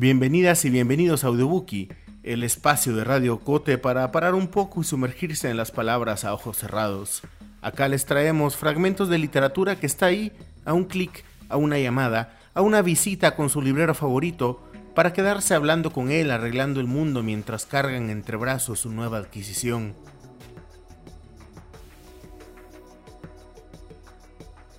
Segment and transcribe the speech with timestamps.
[0.00, 1.88] Bienvenidas y bienvenidos a Audiobookie,
[2.22, 6.32] el espacio de Radio Cote para parar un poco y sumergirse en las palabras a
[6.32, 7.22] ojos cerrados.
[7.62, 10.30] Acá les traemos fragmentos de literatura que está ahí,
[10.64, 14.62] a un clic, a una llamada, a una visita con su librero favorito,
[14.94, 19.94] para quedarse hablando con él arreglando el mundo mientras cargan entre brazos su nueva adquisición.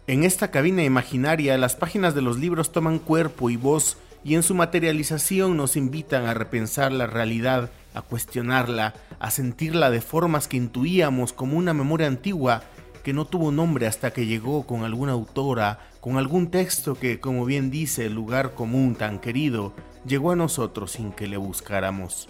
[0.07, 4.43] En esta cabina imaginaria, las páginas de los libros toman cuerpo y voz y en
[4.43, 10.57] su materialización nos invitan a repensar la realidad, a cuestionarla, a sentirla de formas que
[10.57, 12.63] intuíamos como una memoria antigua
[13.03, 17.45] que no tuvo nombre hasta que llegó con alguna autora, con algún texto que, como
[17.45, 19.73] bien dice el lugar común tan querido,
[20.05, 22.27] llegó a nosotros sin que le buscáramos.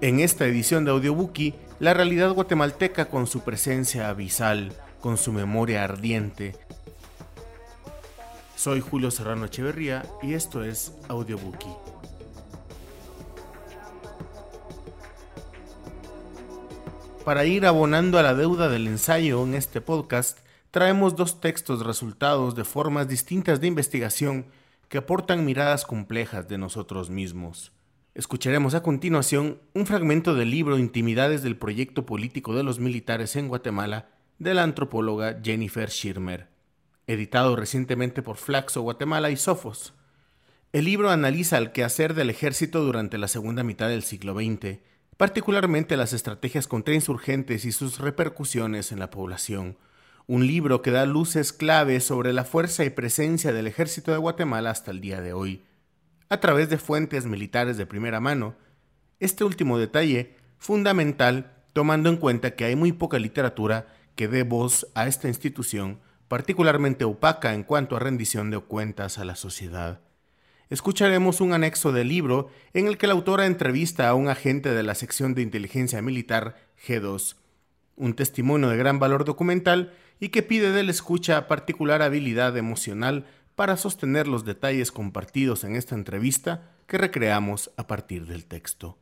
[0.00, 5.84] En esta edición de Audiobookie, la realidad guatemalteca con su presencia abisal, con su memoria
[5.84, 6.54] ardiente,
[8.58, 11.68] soy Julio Serrano Echeverría y esto es Audiobookie.
[17.24, 20.40] Para ir abonando a la deuda del ensayo en este podcast,
[20.72, 24.46] traemos dos textos resultados de formas distintas de investigación
[24.88, 27.70] que aportan miradas complejas de nosotros mismos.
[28.16, 33.46] Escucharemos a continuación un fragmento del libro Intimidades del Proyecto Político de los Militares en
[33.46, 34.08] Guatemala
[34.40, 36.57] de la antropóloga Jennifer Schirmer
[37.08, 39.94] editado recientemente por Flaxo Guatemala y Sofos.
[40.72, 44.78] El libro analiza el quehacer del ejército durante la segunda mitad del siglo XX,
[45.16, 49.78] particularmente las estrategias contrainsurgentes y sus repercusiones en la población.
[50.26, 54.68] Un libro que da luces claves sobre la fuerza y presencia del ejército de Guatemala
[54.68, 55.64] hasta el día de hoy,
[56.28, 58.54] a través de fuentes militares de primera mano.
[59.18, 64.86] Este último detalle, fundamental, tomando en cuenta que hay muy poca literatura que dé voz
[64.94, 70.00] a esta institución particularmente opaca en cuanto a rendición de cuentas a la sociedad.
[70.70, 74.82] Escucharemos un anexo del libro en el que la autora entrevista a un agente de
[74.82, 76.56] la sección de inteligencia militar
[76.86, 77.36] G2,
[77.96, 83.24] un testimonio de gran valor documental y que pide del escucha particular habilidad emocional
[83.54, 88.98] para sostener los detalles compartidos en esta entrevista que recreamos a partir del texto.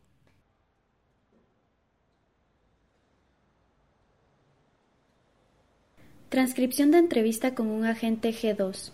[6.37, 8.93] Transcripción de entrevista con un agente G2.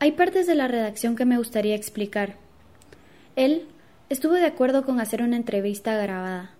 [0.00, 2.36] Hay partes de la redacción que me gustaría explicar.
[3.36, 3.68] Él
[4.08, 6.50] estuvo de acuerdo con hacer una entrevista grabada,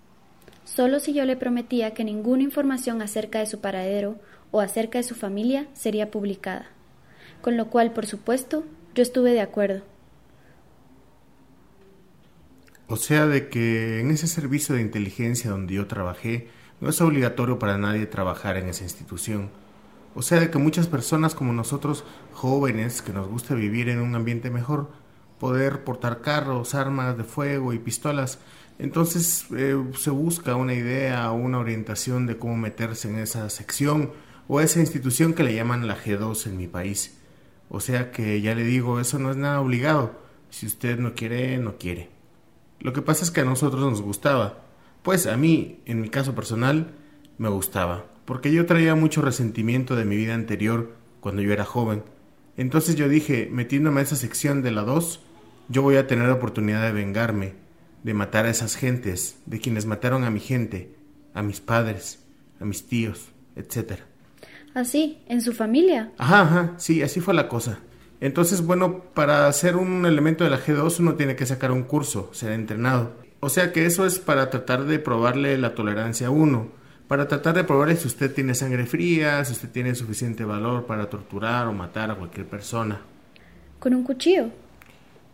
[0.63, 4.21] solo si yo le prometía que ninguna información acerca de su paradero
[4.53, 6.67] o acerca de su familia sería publicada,
[7.41, 9.83] con lo cual, por supuesto, yo estuve de acuerdo.
[12.87, 16.47] O sea, de que en ese servicio de inteligencia donde yo trabajé,
[16.81, 19.51] no es obligatorio para nadie trabajar en esa institución.
[20.15, 24.15] O sea, de que muchas personas como nosotros, jóvenes, que nos gusta vivir en un
[24.15, 24.91] ambiente mejor,
[25.39, 28.39] poder portar carros, armas de fuego y pistolas,
[28.79, 34.13] entonces eh, se busca una idea o una orientación de cómo meterse en esa sección
[34.49, 37.19] o esa institución que le llaman la G2 en mi país.
[37.69, 40.19] O sea que ya le digo, eso no es nada obligado.
[40.49, 42.11] Si usted no quiere, no quiere.
[42.81, 44.70] Lo que pasa es que a nosotros nos gustaba
[45.03, 46.93] pues a mí, en mi caso personal,
[47.39, 52.03] me gustaba, porque yo traía mucho resentimiento de mi vida anterior cuando yo era joven.
[52.57, 55.21] Entonces yo dije, metiéndome a esa sección de la 2,
[55.69, 57.55] yo voy a tener la oportunidad de vengarme,
[58.03, 60.95] de matar a esas gentes, de quienes mataron a mi gente,
[61.33, 62.25] a mis padres,
[62.61, 64.01] a mis tíos, etc.
[64.75, 65.23] ¿Así?
[65.27, 66.13] ¿En su familia?
[66.19, 67.79] Ajá, ajá, sí, así fue la cosa.
[68.21, 72.31] Entonces, bueno, para ser un elemento de la G2 uno tiene que sacar un curso,
[72.33, 73.17] ser entrenado.
[73.41, 76.69] O sea que eso es para tratar de probarle la tolerancia a uno,
[77.09, 81.09] para tratar de probarle si usted tiene sangre fría, si usted tiene suficiente valor para
[81.09, 83.01] torturar o matar a cualquier persona.
[83.79, 84.51] ¿Con un cuchillo?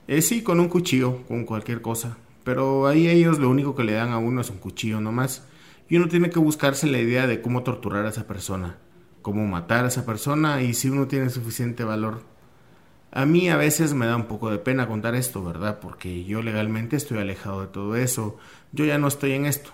[0.06, 2.16] Eh, sí, con un cuchillo, con cualquier cosa.
[2.44, 5.42] Pero ahí ellos lo único que le dan a uno es un cuchillo nomás.
[5.88, 8.76] Y uno tiene que buscarse la idea de cómo torturar a esa persona,
[9.20, 12.22] cómo matar a esa persona y si uno tiene suficiente valor
[13.12, 15.78] a mí a veces me da un poco de pena contar esto, ¿verdad?
[15.80, 18.36] Porque yo legalmente estoy alejado de todo eso.
[18.72, 19.70] Yo ya no estoy en esto.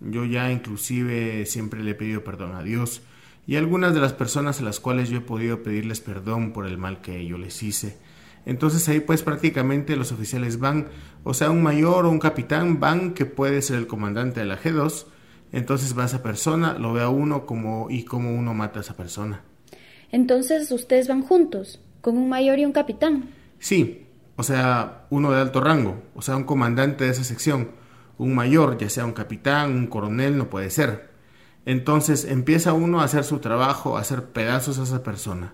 [0.00, 3.02] Yo ya inclusive siempre le he pedido perdón a Dios
[3.46, 6.66] y a algunas de las personas a las cuales yo he podido pedirles perdón por
[6.66, 7.98] el mal que yo les hice.
[8.46, 10.88] Entonces ahí pues prácticamente los oficiales van,
[11.24, 14.58] o sea, un mayor o un capitán van que puede ser el comandante de la
[14.58, 15.06] G2,
[15.52, 18.96] entonces va esa persona, lo ve a uno como y cómo uno mata a esa
[18.96, 19.42] persona.
[20.10, 23.30] Entonces ustedes van juntos con un mayor y un capitán.
[23.58, 24.06] Sí,
[24.36, 27.72] o sea, uno de alto rango, o sea, un comandante de esa sección.
[28.18, 31.10] Un mayor, ya sea un capitán, un coronel, no puede ser.
[31.66, 35.52] Entonces empieza uno a hacer su trabajo, a hacer pedazos a esa persona,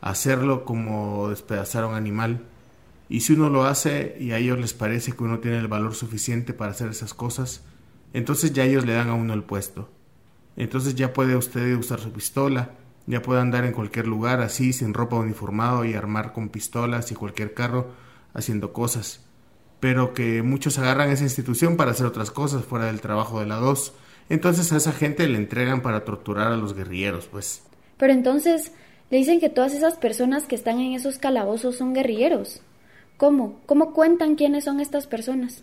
[0.00, 2.44] hacerlo como despedazar a un animal.
[3.08, 5.94] Y si uno lo hace y a ellos les parece que uno tiene el valor
[5.94, 7.62] suficiente para hacer esas cosas,
[8.14, 9.90] entonces ya ellos le dan a uno el puesto.
[10.56, 12.70] Entonces ya puede usted usar su pistola,
[13.06, 17.14] ya puede andar en cualquier lugar así, sin ropa uniformado y armar con pistolas y
[17.14, 17.88] cualquier carro
[18.32, 19.20] haciendo cosas.
[19.80, 23.56] Pero que muchos agarran esa institución para hacer otras cosas fuera del trabajo de la
[23.56, 23.92] dos.
[24.28, 27.62] Entonces a esa gente le entregan para torturar a los guerrilleros, pues.
[27.98, 28.72] Pero entonces
[29.10, 32.62] le dicen que todas esas personas que están en esos calabozos son guerrilleros.
[33.18, 33.60] ¿Cómo?
[33.66, 35.62] ¿Cómo cuentan quiénes son estas personas?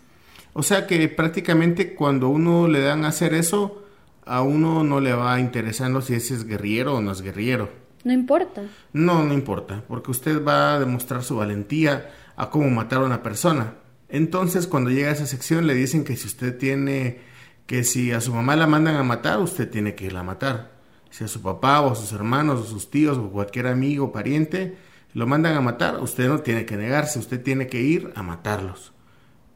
[0.54, 3.81] O sea que prácticamente cuando uno le dan a hacer eso,
[4.24, 7.70] a uno no le va interesando si ese es guerrillero o no es guerrillero.
[8.04, 8.62] No importa.
[8.92, 13.22] No, no importa, porque usted va a demostrar su valentía a cómo matar a una
[13.22, 13.74] persona.
[14.08, 17.20] Entonces, cuando llega a esa sección, le dicen que si usted tiene,
[17.66, 20.72] que si a su mamá la mandan a matar, usted tiene que irla a matar.
[21.10, 24.12] Si a su papá o a sus hermanos o sus tíos o cualquier amigo o
[24.12, 24.76] pariente
[25.14, 28.92] lo mandan a matar, usted no tiene que negarse, usted tiene que ir a matarlos.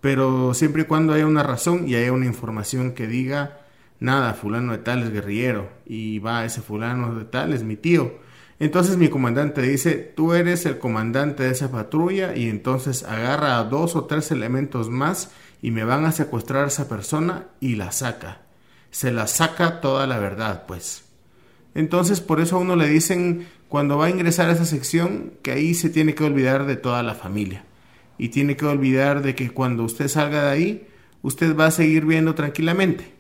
[0.01, 3.66] Pero siempre y cuando haya una razón y haya una información que diga,
[4.01, 8.15] nada, fulano de tal es guerrillero y va ese fulano de tal es mi tío.
[8.59, 13.65] Entonces mi comandante dice, tú eres el comandante de esa patrulla y entonces agarra a
[13.65, 17.93] dos o tres elementos más y me van a secuestrar a esa persona y la
[17.93, 18.43] saca.
[18.91, 21.05] Se la saca toda la verdad, pues.
[21.75, 25.53] Entonces por eso a uno le dicen cuando va a ingresar a esa sección que
[25.53, 27.65] ahí se tiene que olvidar de toda la familia
[28.17, 30.89] y tiene que olvidar de que cuando usted salga de ahí,
[31.23, 33.16] usted va a seguir viendo tranquilamente.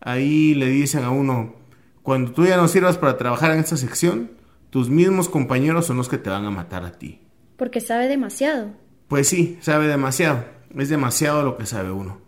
[0.00, 1.54] Ahí le dicen a uno,
[2.02, 4.30] cuando tú ya no sirvas para trabajar en esta sección,
[4.70, 7.20] tus mismos compañeros son los que te van a matar a ti.
[7.56, 8.70] Porque sabe demasiado.
[9.08, 10.44] Pues sí, sabe demasiado.
[10.76, 12.18] Es demasiado lo que sabe uno.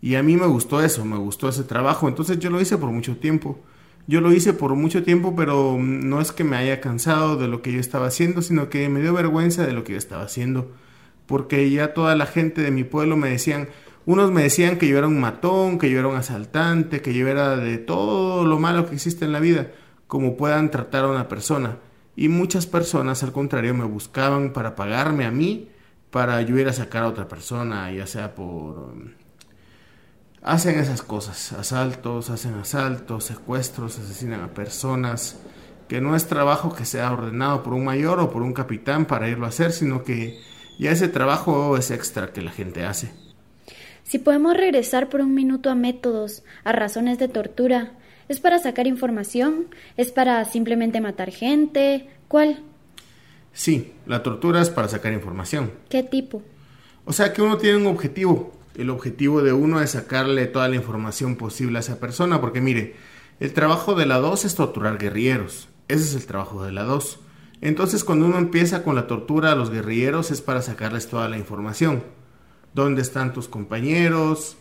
[0.00, 2.08] Y a mí me gustó eso, me gustó ese trabajo.
[2.08, 3.58] Entonces yo lo hice por mucho tiempo.
[4.06, 7.60] Yo lo hice por mucho tiempo, pero no es que me haya cansado de lo
[7.62, 10.72] que yo estaba haciendo, sino que me dio vergüenza de lo que yo estaba haciendo.
[11.26, 13.68] Porque ya toda la gente de mi pueblo me decían,
[14.06, 17.28] unos me decían que yo era un matón, que yo era un asaltante, que yo
[17.28, 19.70] era de todo lo malo que existe en la vida
[20.10, 21.78] como puedan tratar a una persona.
[22.16, 25.70] Y muchas personas, al contrario, me buscaban para pagarme a mí
[26.10, 28.92] para yo ir a sacar a otra persona, ya sea por...
[30.42, 35.38] Hacen esas cosas, asaltos, hacen asaltos, secuestros, asesinan a personas,
[35.86, 39.28] que no es trabajo que sea ordenado por un mayor o por un capitán para
[39.28, 40.40] irlo a hacer, sino que
[40.80, 43.12] ya ese trabajo es extra que la gente hace.
[44.10, 47.92] Si podemos regresar por un minuto a métodos, a razones de tortura,
[48.28, 49.66] ¿Es para sacar información?
[49.96, 52.10] ¿Es para simplemente matar gente?
[52.26, 52.64] ¿Cuál?
[53.52, 55.70] Sí, la tortura es para sacar información.
[55.88, 56.42] ¿Qué tipo?
[57.04, 58.52] O sea que uno tiene un objetivo.
[58.76, 62.96] El objetivo de uno es sacarle toda la información posible a esa persona, porque mire,
[63.38, 65.68] el trabajo de la 2 es torturar guerrilleros.
[65.86, 67.20] Ese es el trabajo de la 2.
[67.60, 71.38] Entonces cuando uno empieza con la tortura a los guerrilleros es para sacarles toda la
[71.38, 72.02] información.
[72.74, 74.56] ¿Dónde están tus compañeros?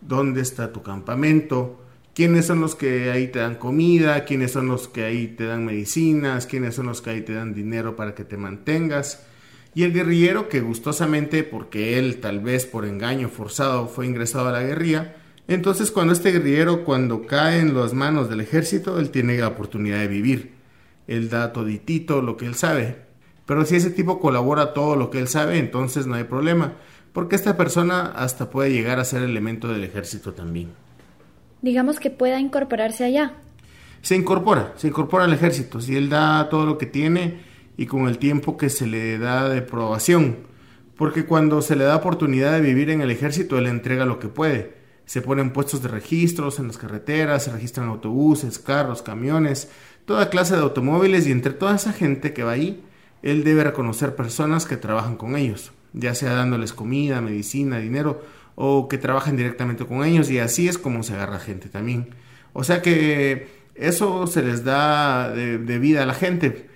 [0.00, 1.80] ¿Dónde está tu campamento?
[2.14, 5.64] quiénes son los que ahí te dan comida, quiénes son los que ahí te dan
[5.64, 9.26] medicinas, quiénes son los que ahí te dan dinero para que te mantengas.
[9.74, 14.52] Y el guerrillero que gustosamente, porque él tal vez por engaño forzado fue ingresado a
[14.52, 15.16] la guerrilla,
[15.48, 19.98] entonces cuando este guerrillero cuando cae en las manos del ejército, él tiene la oportunidad
[19.98, 20.54] de vivir.
[21.08, 23.04] Él da toditito lo que él sabe.
[23.44, 26.76] Pero si ese tipo colabora todo lo que él sabe, entonces no hay problema,
[27.14, 30.84] porque esta persona hasta puede llegar a ser elemento del ejército también
[31.64, 33.32] digamos que pueda incorporarse allá.
[34.02, 37.40] Se incorpora, se incorpora al ejército, si él da todo lo que tiene
[37.78, 40.36] y con el tiempo que se le da de probación,
[40.96, 44.28] porque cuando se le da oportunidad de vivir en el ejército, él entrega lo que
[44.28, 44.74] puede.
[45.06, 49.70] Se ponen puestos de registros en las carreteras, se registran autobuses, carros, camiones,
[50.04, 51.26] toda clase de automóviles.
[51.26, 52.84] Y entre toda esa gente que va ahí,
[53.22, 58.22] él debe reconocer personas que trabajan con ellos, ya sea dándoles comida, medicina, dinero
[58.56, 62.14] o que trabajen directamente con ellos y así es como se agarra gente también.
[62.52, 66.68] O sea que eso se les da de, vida a la gente.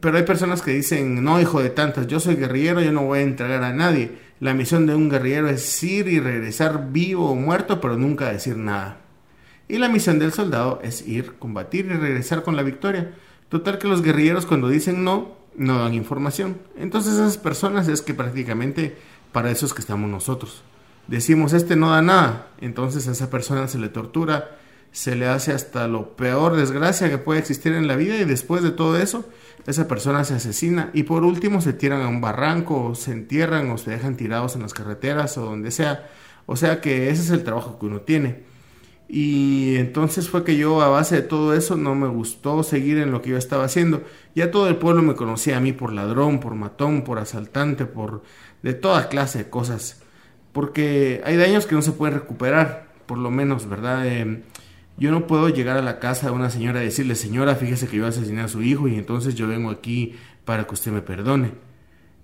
[0.00, 3.18] Pero hay personas que dicen, no, hijo de tantas, yo soy guerrillero, yo no voy
[3.18, 4.12] a entregar a nadie.
[4.40, 8.56] La misión de un guerrillero es ir y regresar vivo o muerto, pero nunca decir
[8.56, 8.98] nada.
[9.68, 13.12] Y la misión del soldado es ir, combatir y regresar con la victoria.
[13.50, 16.58] Total que los guerrilleros cuando dicen no, no dan información.
[16.76, 18.96] Entonces esas personas es que prácticamente
[19.32, 20.62] para eso es que estamos nosotros
[21.10, 24.56] decimos, este no da nada, entonces a esa persona se le tortura,
[24.92, 28.62] se le hace hasta lo peor desgracia que puede existir en la vida y después
[28.62, 29.28] de todo eso,
[29.66, 33.70] esa persona se asesina y por último se tiran a un barranco o se entierran
[33.70, 36.08] o se dejan tirados en las carreteras o donde sea.
[36.46, 38.44] O sea que ese es el trabajo que uno tiene.
[39.12, 43.10] Y entonces fue que yo a base de todo eso no me gustó seguir en
[43.10, 44.04] lo que yo estaba haciendo.
[44.36, 48.22] Ya todo el pueblo me conocía a mí por ladrón, por matón, por asaltante, por
[48.62, 50.00] de toda clase de cosas.
[50.52, 54.06] Porque hay daños que no se pueden recuperar, por lo menos, ¿verdad?
[54.06, 54.44] Eh,
[54.96, 57.96] yo no puedo llegar a la casa de una señora y decirle, señora, fíjese que
[57.96, 60.14] yo asesiné a su hijo y entonces yo vengo aquí
[60.44, 61.50] para que usted me perdone.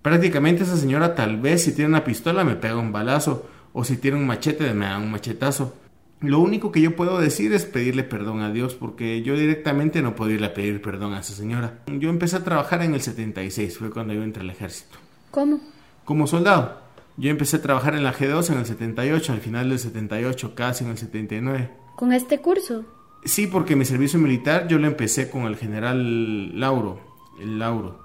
[0.02, 3.96] Prácticamente esa señora tal vez si tiene una pistola me pega un balazo o si
[3.96, 5.74] tiene un machete me da un machetazo
[6.20, 10.16] lo único que yo puedo decir es pedirle perdón a Dios porque yo directamente no
[10.16, 11.80] puedo irle a pedir perdón a esa señora.
[11.86, 14.96] Yo empecé a trabajar en el 76, fue cuando yo entré al ejército.
[15.30, 15.60] ¿Cómo?
[16.04, 16.80] Como soldado.
[17.18, 20.84] Yo empecé a trabajar en la G2 en el 78, al final del 78, casi
[20.84, 21.70] en el 79.
[21.96, 22.84] ¿Con este curso?
[23.24, 27.00] Sí, porque mi servicio militar yo lo empecé con el general Lauro,
[27.40, 28.04] el Lauro,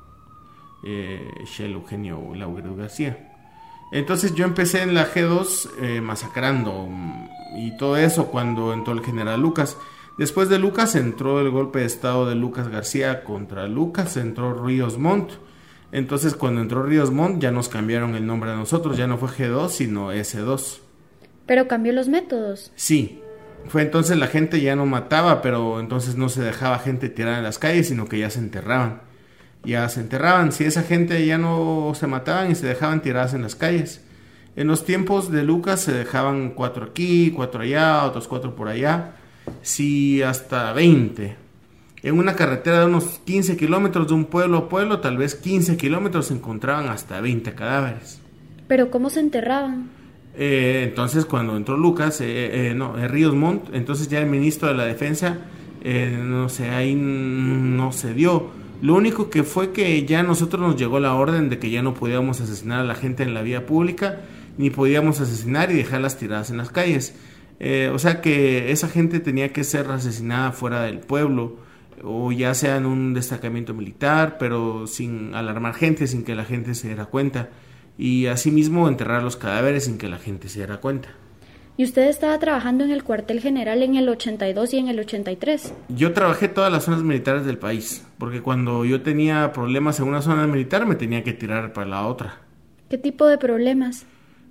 [0.86, 3.31] eh, Shell Eugenio Lauro García.
[3.92, 6.88] Entonces yo empecé en la G2 eh, masacrando
[7.56, 9.78] y todo eso cuando entró el general Lucas.
[10.18, 14.98] Después de Lucas entró el golpe de estado de Lucas García contra Lucas, entró Ríos
[14.98, 15.32] Montt.
[15.92, 19.28] Entonces cuando entró Ríos Montt ya nos cambiaron el nombre a nosotros, ya no fue
[19.28, 20.80] G2 sino S2.
[21.46, 22.72] Pero cambió los métodos.
[22.76, 23.20] Sí.
[23.68, 27.44] Fue entonces la gente ya no mataba, pero entonces no se dejaba gente tirada en
[27.44, 29.11] las calles, sino que ya se enterraban
[29.64, 30.52] ya se enterraban.
[30.52, 34.02] Si esa gente ya no se mataban y se dejaban tiradas en las calles.
[34.56, 39.14] En los tiempos de Lucas se dejaban cuatro aquí, cuatro allá, otros cuatro por allá,
[39.62, 41.38] sí hasta 20.
[42.04, 45.78] En una carretera de unos 15 kilómetros de un pueblo a pueblo, tal vez 15
[45.78, 48.20] kilómetros se encontraban hasta 20 cadáveres.
[48.68, 49.90] ¿Pero cómo se enterraban?
[50.36, 54.76] Eh, entonces cuando entró Lucas, eh, eh, no, Ríos Montt, entonces ya el ministro de
[54.76, 55.38] la Defensa,
[55.84, 60.76] no sé, ahí no se dio lo único que fue que ya a nosotros nos
[60.76, 63.68] llegó la orden de que ya no podíamos asesinar a la gente en la vía
[63.68, 64.22] pública,
[64.58, 67.16] ni podíamos asesinar y dejarlas tiradas en las calles.
[67.60, 71.58] Eh, o sea que esa gente tenía que ser asesinada fuera del pueblo,
[72.04, 76.74] o ya sea en un destacamento militar, pero sin alarmar gente, sin que la gente
[76.74, 77.50] se diera cuenta.
[78.00, 81.10] Y asimismo enterrar los cadáveres sin que la gente se diera cuenta.
[81.78, 85.74] ¿Y usted estaba trabajando en el cuartel general en el 82 y en el 83?
[85.90, 90.22] Yo trabajé todas las zonas militares del país, porque cuando yo tenía problemas en una
[90.22, 92.40] zona militar me tenía que tirar para la otra.
[92.90, 94.06] ¿Qué tipo de problemas?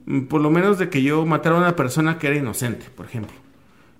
[0.07, 3.07] Mm, por lo menos de que yo matara a una persona que era inocente, por
[3.07, 3.37] ejemplo.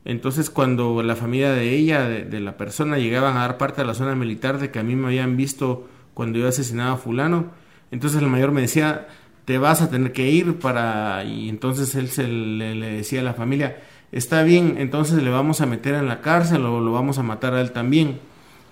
[0.05, 3.95] Entonces cuando la familia de ella, de, la persona, llegaban a dar parte a la
[3.95, 7.51] zona militar de que a mí me habían visto cuando yo asesinaba a fulano,
[7.91, 9.09] entonces el mayor me decía,
[9.51, 11.25] te vas a tener que ir para...
[11.25, 13.79] Y entonces él se le, decía a la familia,
[14.13, 17.55] está bien, entonces le vamos a meter en la cárcel o lo vamos a matar
[17.55, 18.21] a él también.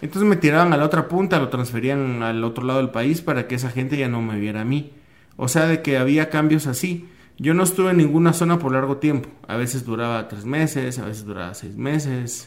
[0.02, 3.48] Entonces me tiraban a la otra punta, lo transferían al otro lado del país para
[3.48, 4.92] que esa gente ya no me viera a mí.
[5.36, 7.08] O sea, de que había cambios así.
[7.38, 9.30] Yo no estuve en ninguna zona por largo tiempo.
[9.48, 12.46] A veces duraba tres meses, a veces duraba seis meses.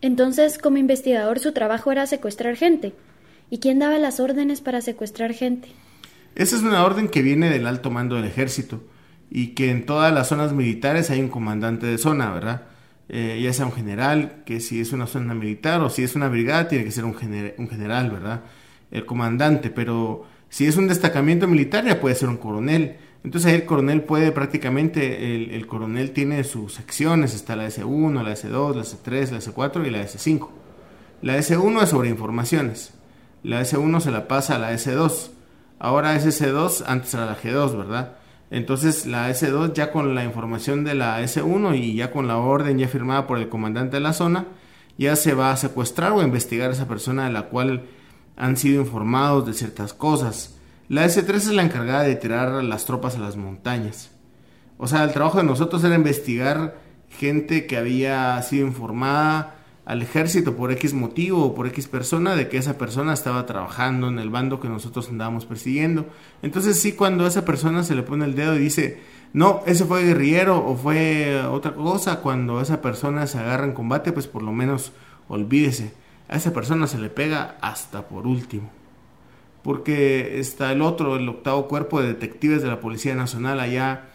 [0.00, 2.94] Entonces, como investigador, su trabajo era secuestrar gente.
[3.50, 5.68] ¿Y quién daba las órdenes para secuestrar gente?
[6.36, 8.82] Esa es una orden que viene del alto mando del ejército
[9.30, 12.64] y que en todas las zonas militares hay un comandante de zona, ¿verdad?
[13.08, 16.28] Eh, ya sea un general, que si es una zona militar o si es una
[16.28, 18.42] brigada tiene que ser un, general, ¿verdad?
[18.90, 22.98] El comandante, pero si es un destacamiento militar ya puede ser un coronel.
[23.24, 28.22] Entonces ahí el coronel puede prácticamente, el, el, coronel tiene sus secciones, está la S1,
[28.22, 30.48] la S2, la S3, la S4 y la S5.
[31.22, 32.92] La S1 es sobre informaciones,
[33.42, 35.30] la S1 se la pasa a la S2
[35.78, 38.16] Ahora es S2, antes era la G2, ¿verdad?
[38.50, 42.78] Entonces la S2 ya con la información de la S1 y ya con la orden
[42.78, 44.46] ya firmada por el comandante de la zona,
[44.98, 47.84] ya se va a secuestrar o a investigar a esa persona de la cual
[48.36, 50.56] han sido informados de ciertas cosas.
[50.88, 54.10] La S3 es la encargada de tirar las tropas a las montañas.
[54.78, 56.76] O sea, el trabajo de nosotros era investigar
[57.10, 59.55] gente que había sido informada
[59.86, 64.08] al ejército por X motivo o por X persona de que esa persona estaba trabajando
[64.08, 66.06] en el bando que nosotros andábamos persiguiendo.
[66.42, 69.00] Entonces sí, cuando esa persona se le pone el dedo y dice,
[69.32, 74.10] no, ese fue guerrillero o fue otra cosa, cuando esa persona se agarra en combate,
[74.10, 74.92] pues por lo menos
[75.28, 75.92] olvídese,
[76.28, 78.68] a esa persona se le pega hasta por último.
[79.62, 84.08] Porque está el otro, el octavo cuerpo de detectives de la Policía Nacional allá,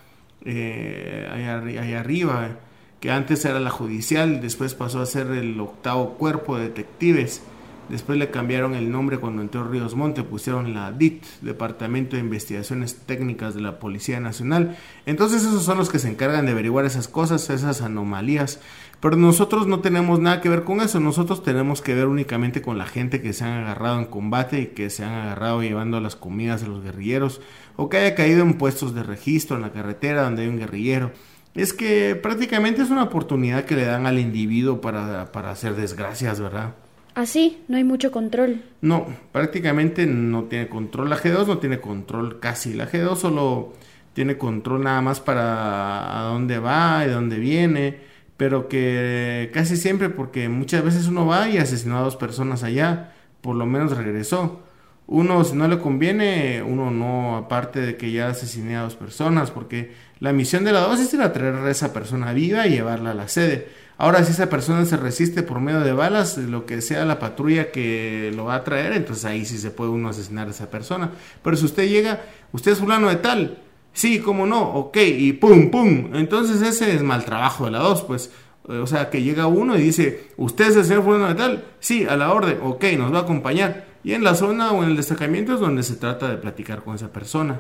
[0.44, 2.58] eh, allá, allá arriba
[3.02, 7.42] que antes era la judicial, después pasó a ser el octavo cuerpo de detectives,
[7.90, 12.96] después le cambiaron el nombre cuando entró Ríos Monte, pusieron la DIT, Departamento de Investigaciones
[13.08, 14.78] Técnicas de la Policía Nacional.
[15.08, 18.60] Entonces esos son los que se encargan de averiguar esas cosas, esas anomalías.
[19.00, 22.78] Pero nosotros no tenemos nada que ver con eso, nosotros tenemos que ver únicamente con
[22.78, 26.16] la gente que se han agarrado en combate y que se han agarrado llevando las
[26.16, 27.42] comidas a los guerrilleros
[27.78, 31.12] o que haya caído en puestos de registro en la carretera donde hay un guerrillero
[31.54, 36.40] Es que prácticamente es una oportunidad que le dan al individuo para, para hacer desgracias,
[36.40, 36.74] ¿verdad?
[37.14, 38.62] Así, no hay mucho control.
[38.82, 41.10] No, prácticamente no tiene control.
[41.10, 42.74] La G2 no tiene control casi.
[42.74, 43.74] La G2 solo
[44.14, 48.00] tiene control nada más para a dónde va y dónde viene,
[48.38, 53.14] pero que casi siempre, porque muchas veces uno va y asesinó a dos personas allá,
[53.42, 54.62] por lo menos regresó.
[55.08, 59.52] Uno, si no le conviene, uno no, aparte de que ya asesiné a dos personas,
[59.52, 62.72] porque la misión de la dos es ir a traer a esa persona viva y
[62.72, 63.68] llevarla a la sede.
[63.98, 67.72] Ahora, si esa persona se resiste por medio de balas, lo que sea la patrulla
[67.72, 71.12] que lo va a traer, entonces ahí sí se puede uno asesinar a esa persona.
[71.44, 73.58] Pero si usted llega, usted es fulano de tal,
[73.94, 76.12] Sí, cómo no, ok, y pum, pum.
[76.16, 78.32] Entonces ese es mal trabajo de la dos, pues.
[78.68, 81.66] O sea, que llega uno y dice, ¿usted es el señor fulano de tal?
[81.80, 83.91] Sí, a la orden, ok, nos va a acompañar.
[84.04, 86.96] Y en la zona o en el destacamiento es donde se trata de platicar con
[86.96, 87.60] esa persona.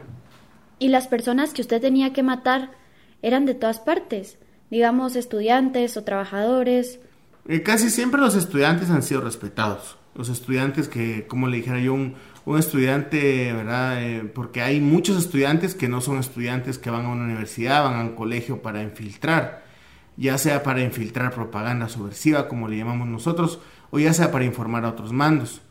[0.79, 2.71] ¿Y las personas que usted tenía que matar
[3.21, 4.39] eran de todas partes?
[4.71, 7.00] Digamos, estudiantes o trabajadores.
[7.48, 9.98] Eh, casi siempre los estudiantes han sido respetados.
[10.15, 14.03] Los estudiantes que, como le dijera yo, un, un estudiante, ¿verdad?
[14.03, 18.00] Eh, porque hay muchos estudiantes que no son estudiantes que van a una universidad, van
[18.00, 19.63] a un colegio para infiltrar,
[20.17, 23.60] ya sea para infiltrar propaganda subversiva, como le llamamos nosotros,
[23.91, 25.62] o ya sea para informar a otros mandos.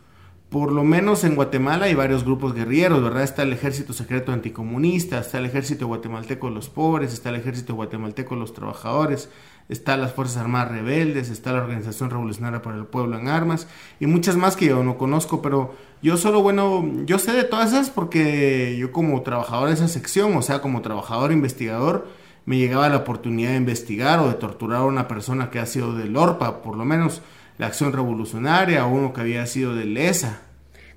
[0.50, 3.22] Por lo menos en Guatemala hay varios grupos guerrilleros, ¿verdad?
[3.22, 7.76] Está el Ejército Secreto Anticomunista, está el Ejército Guatemalteco de los Pobres, está el Ejército
[7.76, 9.28] Guatemalteco de los Trabajadores,
[9.68, 13.68] está las Fuerzas Armadas Rebeldes, está la Organización Revolucionaria para el Pueblo en Armas
[14.00, 17.68] y muchas más que yo no conozco, pero yo solo, bueno, yo sé de todas
[17.72, 22.08] esas porque yo como trabajador de esa sección, o sea, como trabajador investigador,
[22.44, 25.94] me llegaba la oportunidad de investigar o de torturar a una persona que ha sido
[25.94, 27.22] del ORPA, por lo menos
[27.60, 30.40] la Acción Revolucionaria, o uno que había sido del ESA.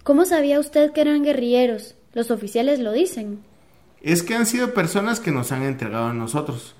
[0.03, 1.95] ¿Cómo sabía usted que eran guerrilleros?
[2.13, 3.41] Los oficiales lo dicen.
[4.01, 6.73] Es que han sido personas que nos han entregado a nosotros.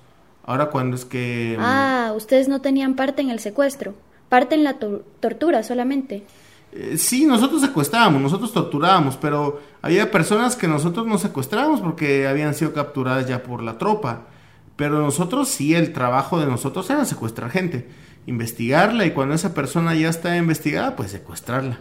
[0.46, 1.56] Ahora cuando es que...
[1.58, 3.94] Mm, ah, ustedes no tenían parte en el secuestro,
[4.30, 6.24] parte en la tortura solamente.
[6.72, 12.54] Eh, sí, nosotros secuestrábamos, nosotros torturábamos, pero había personas que nosotros no secuestrábamos porque habían
[12.54, 14.28] sido capturadas ya por la tropa.
[14.76, 17.86] Pero nosotros sí, el trabajo de nosotros era secuestrar gente,
[18.26, 21.78] investigarla y cuando esa persona ya está investigada, pues secuestrarla.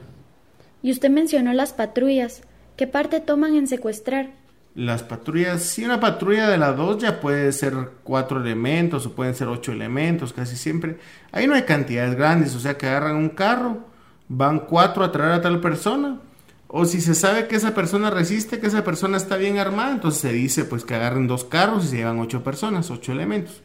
[0.81, 2.41] Y usted mencionó las patrullas.
[2.75, 4.31] ¿Qué parte toman en secuestrar?
[4.75, 9.35] Las patrullas, si una patrulla de la 2 ya puede ser cuatro elementos o pueden
[9.35, 10.97] ser ocho elementos, casi siempre.
[11.31, 13.85] Ahí no hay cantidades grandes, o sea que agarran un carro,
[14.27, 16.19] van cuatro a traer a tal persona.
[16.67, 20.21] O si se sabe que esa persona resiste, que esa persona está bien armada, entonces
[20.21, 23.61] se dice pues que agarren dos carros y se llevan ocho personas, ocho elementos.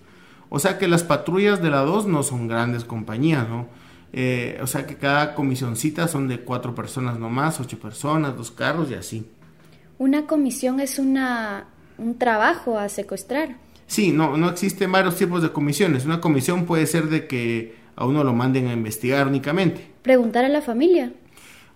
[0.49, 3.67] O sea que las patrullas de la 2 no son grandes compañías, ¿no?
[4.13, 8.91] Eh, o sea que cada comisioncita son de cuatro personas nomás, ocho personas, dos carros
[8.91, 9.27] y así.
[9.99, 11.67] Una comisión es una,
[11.99, 13.57] un trabajo a secuestrar.
[13.87, 16.07] Sí, no, no existen varios tipos de comisiones.
[16.07, 19.91] Una comisión puede ser de que a uno lo manden a investigar únicamente.
[20.03, 21.13] Preguntar a la familia.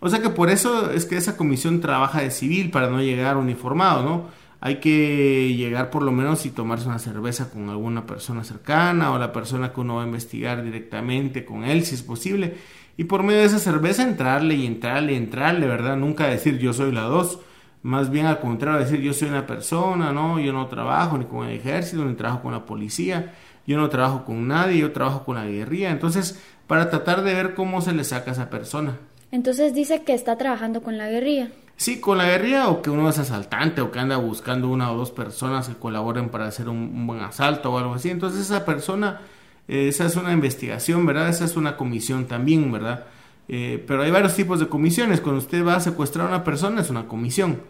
[0.00, 3.36] O sea que por eso es que esa comisión trabaja de civil para no llegar
[3.36, 4.41] uniformado, ¿no?
[4.64, 9.18] Hay que llegar por lo menos y tomarse una cerveza con alguna persona cercana o
[9.18, 12.54] la persona que uno va a investigar directamente con él, si es posible.
[12.96, 15.96] Y por medio de esa cerveza entrarle y entrarle y entrarle, ¿verdad?
[15.96, 17.40] Nunca decir yo soy la dos
[17.82, 21.48] más bien al contrario, decir yo soy una persona, no, yo no trabajo ni con
[21.48, 23.34] el ejército, ni trabajo con la policía,
[23.66, 25.90] yo no trabajo con nadie, yo trabajo con la guerrilla.
[25.90, 28.98] Entonces, para tratar de ver cómo se le saca a esa persona.
[29.32, 31.48] Entonces dice que está trabajando con la guerrilla.
[31.82, 34.96] Sí, con la guerrilla o que uno es asaltante o que anda buscando una o
[34.96, 38.08] dos personas que colaboren para hacer un, buen asalto o algo así.
[38.08, 39.22] Entonces esa persona,
[39.66, 41.28] eh, esa es una investigación, ¿verdad?
[41.28, 43.06] Esa es una comisión también, ¿verdad?
[43.48, 45.20] Eh, pero hay varios tipos de comisiones.
[45.20, 47.60] Cuando usted va a secuestrar a una persona es una comisión.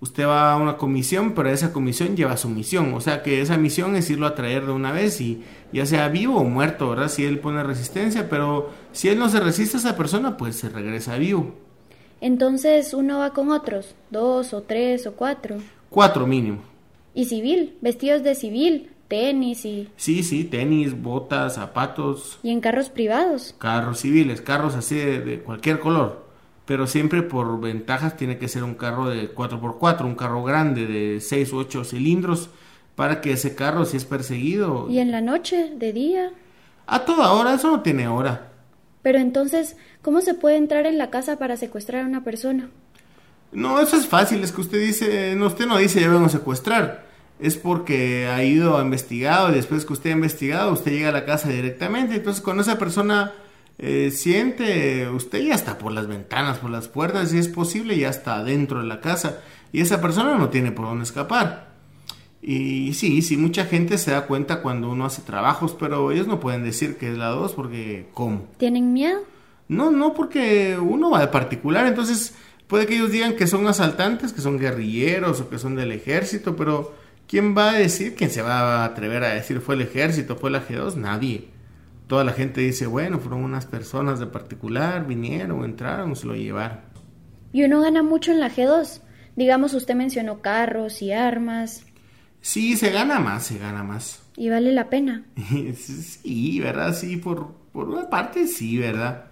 [0.00, 2.92] Usted va a una comisión, pero esa comisión lleva su misión.
[2.92, 6.08] O sea que esa misión es irlo a traer de una vez y ya sea
[6.08, 7.08] vivo o muerto, ¿verdad?
[7.08, 10.68] Si él pone resistencia, pero si él no se resiste a esa persona, pues se
[10.68, 11.61] regresa vivo.
[12.22, 15.56] Entonces uno va con otros, dos o tres o cuatro.
[15.90, 16.62] Cuatro mínimo.
[17.14, 17.76] ¿Y civil?
[17.80, 18.88] ¿Vestidos de civil?
[19.08, 19.90] tenis y...
[19.96, 22.38] Sí, sí, tenis, botas, zapatos.
[22.42, 23.54] ¿Y en carros privados?
[23.58, 26.24] Carros civiles, carros así de, cualquier color.
[26.64, 31.20] Pero siempre por ventajas tiene que ser un carro de 4x4, un carro grande de
[31.20, 32.48] 6 u 8 cilindros,
[32.94, 34.88] para que ese carro, si es perseguido...
[34.88, 36.30] ¿Y en la noche, de día?
[36.86, 38.51] A toda hora, eso no tiene hora.
[39.02, 42.70] Pero entonces, ¿cómo se puede entrar en la casa para secuestrar a una persona?
[43.50, 46.30] No, eso es fácil, es que usted dice, no, usted no dice ya vengo a
[46.30, 47.12] secuestrar
[47.42, 51.12] es porque ha ido a investigado y después que usted ha investigado, usted llega a
[51.12, 52.14] la casa directamente.
[52.14, 53.32] Entonces, cuando esa persona
[53.78, 58.10] eh, siente, usted ya está por las ventanas, por las puertas, si es posible, ya
[58.10, 59.40] está dentro de la casa
[59.72, 61.71] y esa persona no tiene por dónde escapar.
[62.44, 66.40] Y sí, sí, mucha gente se da cuenta cuando uno hace trabajos, pero ellos no
[66.40, 68.48] pueden decir que es la 2 porque ¿cómo?
[68.56, 69.20] ¿Tienen miedo?
[69.68, 72.34] No, no, porque uno va de particular, entonces
[72.66, 76.56] puede que ellos digan que son asaltantes, que son guerrilleros o que son del ejército,
[76.56, 76.92] pero
[77.28, 78.16] ¿quién va a decir?
[78.16, 80.96] ¿Quién se va a atrever a decir fue el ejército, fue la G2?
[80.96, 81.48] Nadie.
[82.08, 86.80] Toda la gente dice, bueno, fueron unas personas de particular, vinieron, entraron, se lo llevaron.
[87.52, 89.00] ¿Y uno gana mucho en la G2?
[89.36, 91.86] Digamos, usted mencionó carros y armas.
[92.42, 94.20] Sí, se gana más, se gana más.
[94.36, 95.24] ¿Y vale la pena?
[95.76, 96.94] sí, ¿verdad?
[96.94, 99.26] Sí, por, por una parte sí, ¿verdad?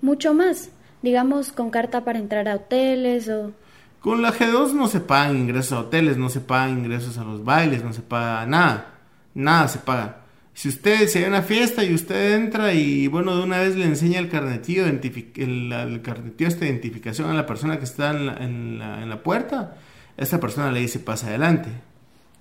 [0.00, 0.70] Mucho más.
[1.02, 3.52] Digamos, con carta para entrar a hoteles o...
[4.00, 7.44] Con la G2 no se pagan ingresos a hoteles, no se pagan ingresos a los
[7.44, 8.94] bailes, no se paga nada.
[9.34, 10.22] Nada se paga.
[10.54, 13.84] Si usted se hay una fiesta y usted entra y bueno, de una vez le
[13.84, 18.36] enseña el carnetillo, el, el carnetillo esta identificación a la persona que está en la,
[18.36, 19.76] en la, en la puerta,
[20.16, 21.70] esta persona le dice pasa adelante.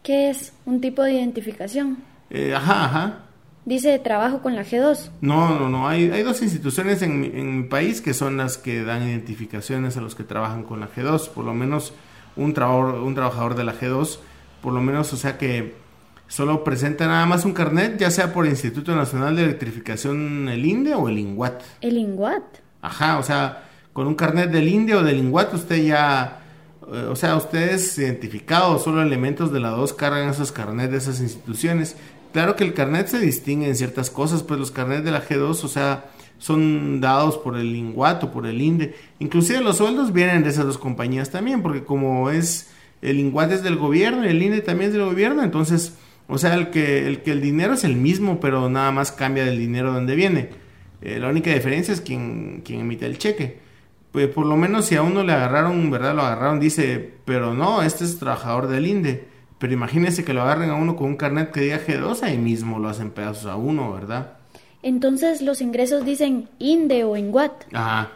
[0.04, 0.54] ¿Qué es?
[0.66, 1.98] ¿Un tipo de identificación?
[2.30, 3.20] Eh, ajá, ajá.
[3.66, 5.10] Dice trabajo con la G2.
[5.22, 5.88] No, no, no.
[5.88, 9.96] Hay, hay dos instituciones en mi, en mi país que son las que dan identificaciones
[9.96, 11.30] a los que trabajan con la G2.
[11.30, 11.94] Por lo menos
[12.36, 14.20] un, trabajador, un trabajador de la G2,
[14.62, 15.76] por lo menos, o sea que
[16.28, 20.66] solo presenta nada más un carnet, ya sea por el Instituto Nacional de Electrificación, el
[20.66, 21.62] INDE o el INGUAT.
[21.82, 22.44] ¿El INGUAT?
[22.82, 23.64] Ajá, o sea,
[23.94, 26.43] con un carnet del INDE o del INGUAT usted ya
[27.10, 31.96] o sea, ustedes identificados, solo elementos de la 2 cargan esos carnets de esas instituciones.
[32.32, 35.64] Claro que el carnet se distingue en ciertas cosas, pues los carnets de la G2,
[35.64, 36.06] o sea,
[36.38, 38.96] son dados por el INGUAT o por el INDE.
[39.20, 42.70] Inclusive los sueldos vienen de esas dos compañías también, porque como es
[43.02, 45.96] el INGUAT es del gobierno y el INDE también es del gobierno, entonces,
[46.28, 49.46] o sea, el que el, que el dinero es el mismo, pero nada más cambia
[49.46, 50.50] del dinero donde viene.
[51.02, 53.63] Eh, la única diferencia es quien, quien emite el cheque
[54.14, 56.14] pues por lo menos si a uno le agarraron, ¿verdad?
[56.14, 59.28] Lo agarraron, dice, pero no, este es trabajador del INDE.
[59.58, 62.78] Pero imagínese que lo agarren a uno con un carnet que diga G2, ahí mismo
[62.78, 64.34] lo hacen pedazos a uno, ¿verdad?
[64.84, 67.74] Entonces los ingresos dicen INDE o INGUAT.
[67.74, 68.12] Ajá.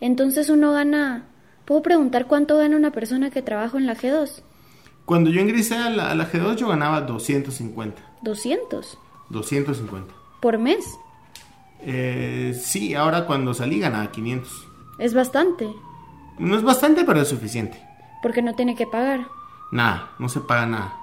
[0.00, 1.26] Entonces uno gana...
[1.66, 4.42] ¿Puedo preguntar cuánto gana una persona que trabaja en la G2?
[5.04, 8.02] Cuando yo ingresé a la, a la G2 yo ganaba 250.
[8.22, 8.86] ¿200?
[9.28, 10.14] 250.
[10.40, 10.86] ¿Por mes?
[11.82, 14.69] Eh, sí, ahora cuando salí ganaba 500.
[14.98, 15.68] Es bastante.
[16.38, 17.80] No es bastante, pero es suficiente.
[18.22, 19.26] Porque no tiene que pagar.
[19.72, 20.94] Nada, no se paga nada.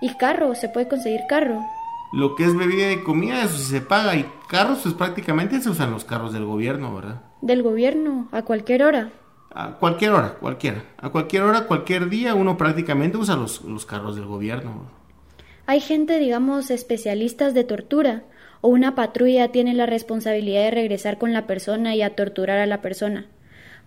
[0.00, 0.54] ¿Y carro?
[0.54, 1.64] ¿Se puede conseguir carro?
[2.12, 4.14] Lo que es bebida y comida, eso sí se paga.
[4.14, 7.22] Y carros, pues prácticamente se usan los carros del gobierno, ¿verdad?
[7.40, 8.28] ¿Del gobierno?
[8.32, 9.10] ¿A cualquier hora?
[9.54, 10.84] A cualquier hora, cualquiera.
[10.98, 14.90] A cualquier hora, cualquier día, uno prácticamente usa los, los carros del gobierno.
[15.66, 18.24] Hay gente, digamos, especialistas de tortura.
[18.60, 22.66] O una patrulla tiene la responsabilidad de regresar con la persona y a torturar a
[22.66, 23.26] la persona.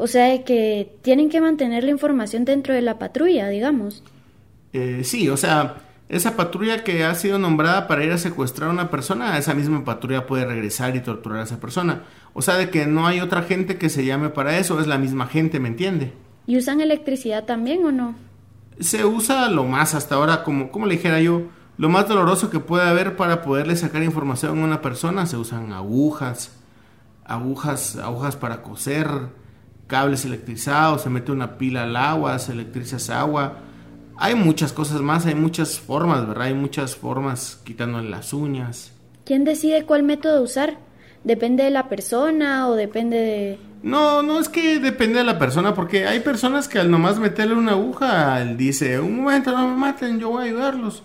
[0.02, 4.02] O sea que tienen que mantener la información dentro de la patrulla, digamos.
[4.72, 5.76] Eh, sí, o sea,
[6.08, 9.84] esa patrulla que ha sido nombrada para ir a secuestrar a una persona, esa misma
[9.84, 12.04] patrulla puede regresar y torturar a esa persona.
[12.34, 14.98] O sea, de que no hay otra gente que se llame para eso, es la
[14.98, 16.14] misma gente, ¿me entiende?
[16.48, 18.16] ¿Y usan electricidad también o no?
[18.80, 21.44] Se usa lo más hasta ahora, como, como le dijera yo,
[21.76, 25.74] lo más doloroso que puede haber para poderle sacar información a una persona, se usan
[25.74, 26.54] agujas,
[27.26, 29.08] agujas, agujas para coser,
[29.90, 33.58] cables electrizados, se mete una pila al agua, se electriza esa agua.
[34.18, 36.46] Hay muchas cosas más, hay muchas formas, ¿verdad?
[36.46, 38.94] Hay muchas formas quitándole las uñas.
[39.26, 40.78] ¿Quién decide cuál método usar?
[41.24, 43.60] ¿Depende de la persona o depende de...?
[43.82, 47.56] No, no es que depende de la persona, porque hay personas que al nomás meterle
[47.56, 51.02] una aguja, él dice, un momento, no me maten, yo voy a ayudarlos.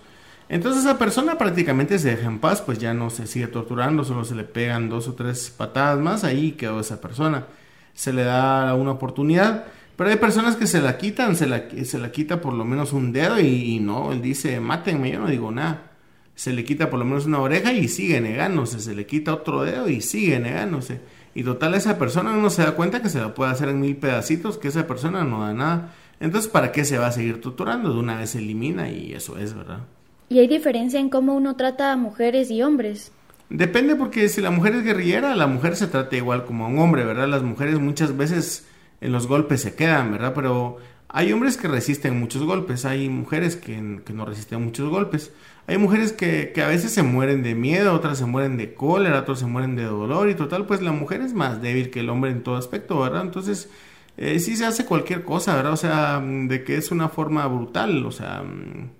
[0.49, 4.25] Entonces esa persona prácticamente se deja en paz, pues ya no se sigue torturando, solo
[4.25, 7.47] se le pegan dos o tres patadas más, ahí quedó esa persona
[7.95, 9.65] se le da una oportunidad.
[9.97, 12.93] Pero hay personas que se la quitan, se la, se la quita por lo menos
[12.93, 15.93] un dedo y, no, él dice, mátenme, yo no digo nada.
[16.35, 19.63] Se le quita por lo menos una oreja y sigue negándose, se le quita otro
[19.63, 21.01] dedo y sigue negándose.
[21.33, 23.97] Y total, esa persona no se da cuenta que se la puede hacer en mil
[23.97, 25.95] pedacitos, que esa persona no da nada.
[26.19, 27.93] Entonces, ¿para qué se va a seguir torturando?
[27.93, 29.81] De una vez se elimina y eso es, ¿verdad?
[30.29, 33.13] ¿Y hay diferencia en cómo uno trata a mujeres y hombres?
[33.51, 36.79] Depende porque si la mujer es guerrillera, la mujer se trata igual como a un
[36.79, 37.29] hombre, ¿verdad?
[37.29, 38.67] Las mujeres muchas veces
[39.01, 40.33] en los golpes se quedan, ¿verdad?
[40.35, 40.79] Pero
[41.09, 45.33] hay hombres que resisten muchos golpes, hay mujeres que, no resisten muchos golpes.
[45.67, 49.21] Hay mujeres que, que, a veces se mueren de miedo, otras se mueren de cólera,
[49.21, 52.11] otras se mueren de dolor y total, pues la mujer es más débil que el
[52.11, 53.23] hombre en todo aspecto, ¿verdad?
[53.23, 53.71] Entonces,
[54.17, 55.73] eh, sí se hace cualquier cosa, ¿verdad?
[55.73, 58.43] O sea, de que es una forma brutal, o sea...
[58.43, 58.91] Mm.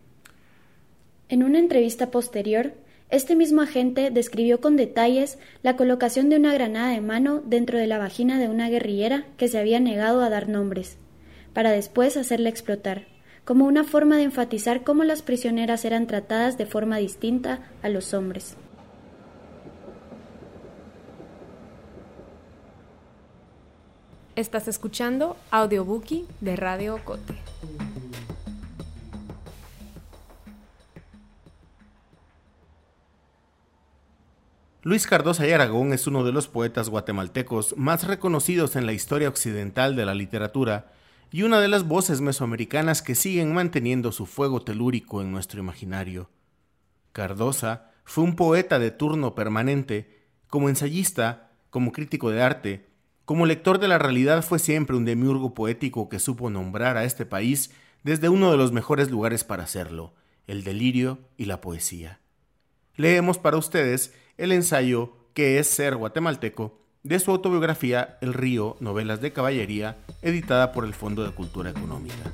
[1.29, 2.75] En una entrevista posterior,
[3.11, 7.87] este mismo agente describió con detalles la colocación de una granada de mano dentro de
[7.87, 10.97] la vagina de una guerrillera que se había negado a dar nombres,
[11.53, 13.07] para después hacerla explotar,
[13.45, 18.15] como una forma de enfatizar cómo las prisioneras eran tratadas de forma distinta a los
[18.15, 18.57] hombres.
[24.35, 27.44] Estás escuchando Audiobookie de Radio Cote.
[34.85, 39.31] Luis Cardosa y Aragón es uno de los poetas guatemaltecos más reconocidos en la historia
[39.31, 40.93] occidental de la literatura
[41.33, 46.29] y una de las voces mesoamericanas que siguen manteniendo su fuego telúrico en nuestro imaginario.
[47.13, 52.87] Cardosa fue un poeta de turno permanente, como ensayista, como crítico de arte,
[53.25, 57.25] como lector de la realidad fue siempre un demiurgo poético que supo nombrar a este
[57.25, 57.71] país
[58.03, 60.13] desde uno de los mejores lugares para hacerlo,
[60.47, 62.21] el delirio y la poesía.
[62.97, 69.21] Leemos para ustedes el ensayo que es ser guatemalteco de su autobiografía El río, novelas
[69.21, 72.33] de caballería, editada por el Fondo de Cultura Económica.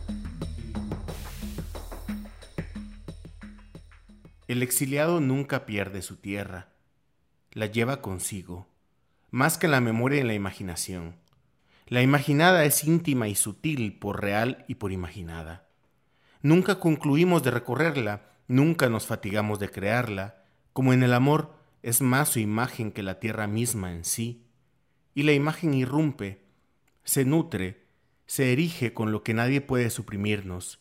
[4.48, 6.68] El exiliado nunca pierde su tierra,
[7.52, 8.68] la lleva consigo,
[9.30, 11.16] más que la memoria y la imaginación.
[11.86, 15.68] La imaginada es íntima y sutil por real y por imaginada.
[16.42, 22.31] Nunca concluimos de recorrerla, nunca nos fatigamos de crearla, como en el amor es más
[22.31, 24.47] su imagen que la tierra misma en sí,
[25.14, 26.45] y la imagen irrumpe,
[27.05, 27.87] se nutre,
[28.27, 30.81] se erige con lo que nadie puede suprimirnos,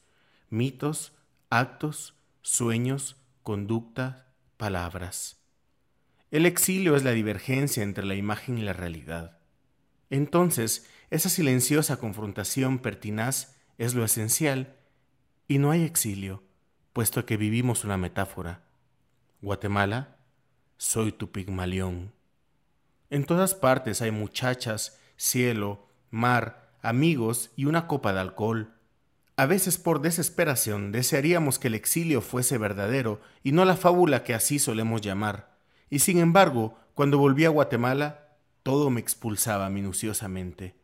[0.50, 1.14] mitos,
[1.50, 5.38] actos, sueños, conducta, palabras.
[6.32, 9.40] El exilio es la divergencia entre la imagen y la realidad.
[10.12, 14.76] Entonces, esa silenciosa confrontación pertinaz es lo esencial,
[15.48, 16.44] y no hay exilio,
[16.94, 18.64] puesto que vivimos una metáfora.
[19.42, 20.18] Guatemala,
[20.80, 22.13] soy tu pigmalión.
[23.10, 28.72] En todas partes hay muchachas, cielo, mar, amigos y una copa de alcohol.
[29.36, 34.34] A veces por desesperación desearíamos que el exilio fuese verdadero y no la fábula que
[34.34, 35.58] así solemos llamar.
[35.89, 40.76] Y sin embargo, cuando volví a Guatemala, todo me expulsaba minuciosamente.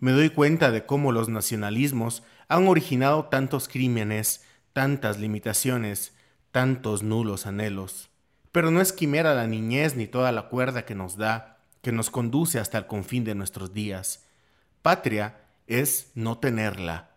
[0.00, 6.16] Me doy cuenta de cómo los nacionalismos han originado tantos crímenes, tantas limitaciones,
[6.50, 8.09] tantos nulos anhelos.
[8.52, 12.10] Pero no es quimera la niñez ni toda la cuerda que nos da, que nos
[12.10, 14.26] conduce hasta el confín de nuestros días.
[14.82, 17.10] Patria es no tenerla.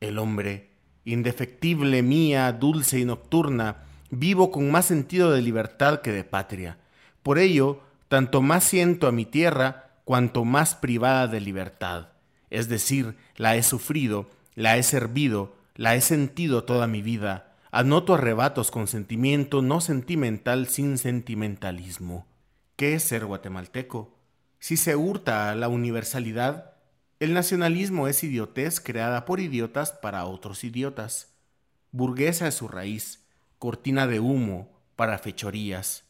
[0.00, 0.70] El hombre,
[1.04, 6.78] indefectible mía, dulce y nocturna, vivo con más sentido de libertad que de patria.
[7.22, 12.08] Por ello, tanto más siento a mi tierra, cuanto más privada de libertad.
[12.50, 18.14] Es decir, la he sufrido, la he servido, la he sentido toda mi vida Anoto
[18.14, 22.24] arrebatos con sentimiento no sentimental sin sentimentalismo.
[22.76, 24.16] ¿Qué es ser guatemalteco?
[24.60, 26.74] Si se hurta a la universalidad,
[27.18, 31.32] el nacionalismo es idiotez creada por idiotas para otros idiotas.
[31.90, 33.24] Burguesa es su raíz,
[33.58, 36.04] cortina de humo para fechorías.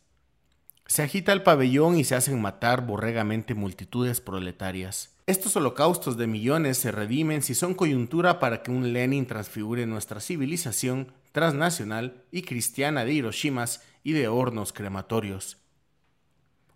[0.85, 5.17] Se agita el pabellón y se hacen matar borregamente multitudes proletarias.
[5.27, 10.21] Estos holocaustos de millones se redimen si son coyuntura para que un Lenin transfigure nuestra
[10.21, 15.57] civilización transnacional y cristiana de Hiroshimas y de hornos crematorios.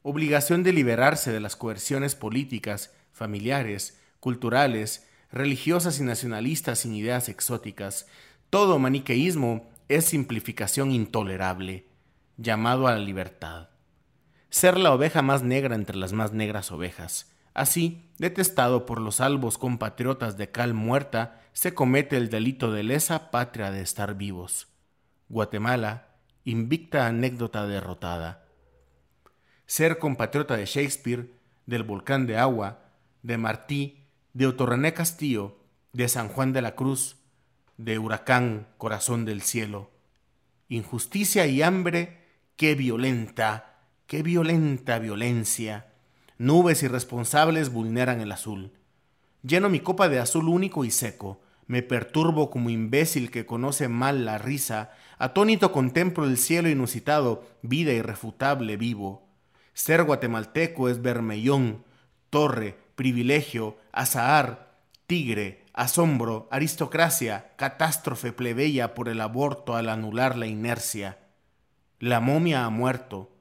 [0.03, 8.09] Obligación de liberarse de las coerciones políticas, familiares, culturales, religiosas y nacionalistas sin ideas exóticas.
[8.51, 11.87] Todo maniqueísmo es simplificación intolerable,
[12.37, 13.69] llamado a la libertad.
[14.51, 17.31] Ser la oveja más negra entre las más negras ovejas.
[17.59, 23.33] Así, detestado por los albos compatriotas de cal muerta, se comete el delito de lesa
[23.33, 24.69] patria de estar vivos.
[25.29, 26.07] Guatemala,
[26.45, 28.47] invicta anécdota derrotada.
[29.67, 31.33] Ser compatriota de Shakespeare,
[31.67, 32.93] del volcán de agua,
[33.25, 35.59] de Martí, de Otorrené Castillo,
[35.93, 37.17] de San Juan de la Cruz,
[37.77, 39.91] de Huracán, corazón del cielo.
[40.69, 45.88] Injusticia y hambre, qué violenta, qué violenta violencia.
[46.39, 48.71] Nubes irresponsables vulneran el azul.
[49.43, 54.25] Lleno mi copa de azul único y seco, me perturbo como imbécil que conoce mal
[54.25, 59.29] la risa, atónito contemplo el cielo inusitado, vida irrefutable vivo.
[59.75, 61.85] Ser guatemalteco es vermellón,
[62.31, 64.77] torre, privilegio, azahar,
[65.09, 71.19] tigre, asombro, aristocracia, catástrofe plebeya por el aborto al anular la inercia.
[71.99, 73.33] La momia ha muerto,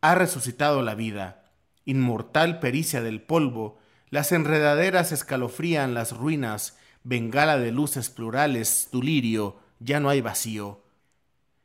[0.00, 1.43] ha resucitado la vida,
[1.84, 3.78] inmortal pericia del polvo,
[4.10, 10.84] las enredaderas escalofrían las ruinas, bengala de luces plurales, tu lirio, ya no hay vacío.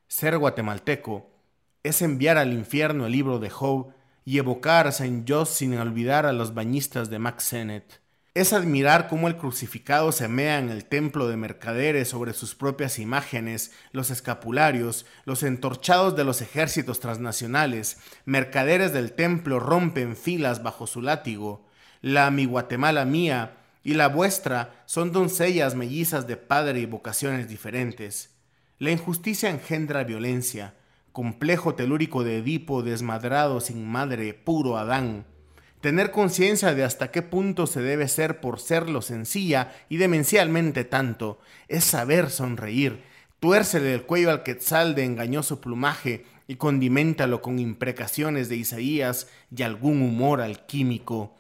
[0.08, 1.30] Ser guatemalteco
[1.84, 3.94] es enviar al infierno el libro de Job
[4.26, 8.02] y evocar a Saint Just sin olvidar a los bañistas de Max Sennett.
[8.40, 12.98] Es admirar cómo el crucificado se mea en el templo de mercaderes sobre sus propias
[12.98, 20.88] imágenes, los escapularios, los entorchados de los ejércitos transnacionales, mercaderes del templo rompen filas bajo
[20.88, 21.68] su látigo.
[22.02, 28.30] La mi Guatemala mía y la vuestra son doncellas mellizas de padre y vocaciones diferentes.
[28.78, 30.76] La injusticia engendra violencia,
[31.12, 35.26] complejo telúrico de Edipo desmadrado sin madre, puro Adán.
[35.82, 41.40] Tener conciencia de hasta qué punto se debe ser por serlo sencilla y demencialmente tanto,
[41.70, 43.02] es saber sonreír,
[43.40, 49.64] tuércele el cuello al quetzal de engañoso plumaje y condiméntalo con imprecaciones de Isaías y
[49.64, 51.34] algún humor alquímico.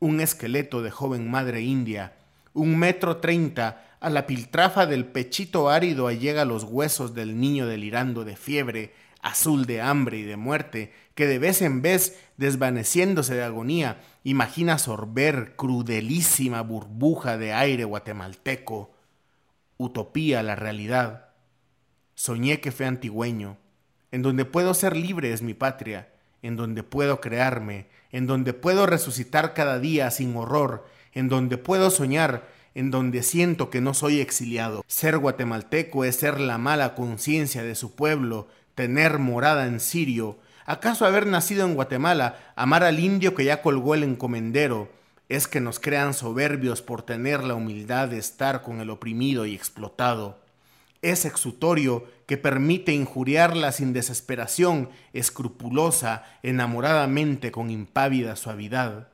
[0.00, 2.14] Un esqueleto de joven madre india,
[2.54, 8.24] un metro treinta, a la piltrafa del pechito árido allega los huesos del niño delirando
[8.24, 13.42] de fiebre, azul de hambre y de muerte, que de vez en vez, desvaneciéndose de
[13.42, 18.92] agonía, imagina sorber crudelísima burbuja de aire guatemalteco.
[19.76, 21.30] Utopía la realidad.
[22.14, 23.56] Soñé que fue antigüeño.
[24.10, 26.08] En donde puedo ser libre es mi patria,
[26.42, 31.90] en donde puedo crearme, en donde puedo resucitar cada día sin horror, en donde puedo
[31.90, 34.84] soñar, en donde siento que no soy exiliado.
[34.86, 38.48] Ser guatemalteco es ser la mala conciencia de su pueblo,
[38.78, 43.96] tener morada en Sirio, acaso haber nacido en Guatemala, amar al indio que ya colgó
[43.96, 44.88] el encomendero,
[45.28, 49.54] es que nos crean soberbios por tener la humildad de estar con el oprimido y
[49.56, 50.38] explotado.
[51.02, 59.08] Es exutorio que permite injuriarla sin desesperación, escrupulosa, enamoradamente con impávida suavidad.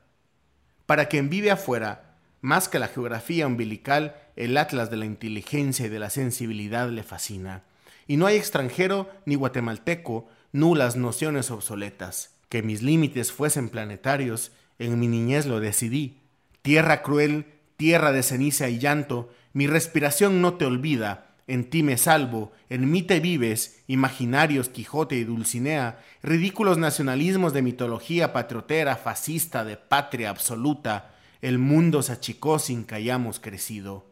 [0.84, 5.88] Para quien vive afuera, más que la geografía umbilical, el atlas de la inteligencia y
[5.88, 7.62] de la sensibilidad le fascina
[8.06, 12.34] y no hay extranjero ni guatemalteco, nulas nociones obsoletas.
[12.48, 16.18] Que mis límites fuesen planetarios, en mi niñez lo decidí.
[16.62, 21.98] Tierra cruel, tierra de ceniza y llanto, mi respiración no te olvida, en ti me
[21.98, 29.64] salvo, en mí te vives, imaginarios Quijote y Dulcinea, ridículos nacionalismos de mitología patriotera, fascista,
[29.64, 34.06] de patria absoluta, el mundo se achicó sin que hayamos crecido.